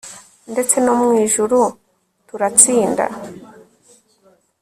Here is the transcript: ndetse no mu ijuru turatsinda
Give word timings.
ndetse 0.51 0.75
no 0.85 0.93
mu 0.99 1.09
ijuru 1.25 1.59
turatsinda 2.27 3.05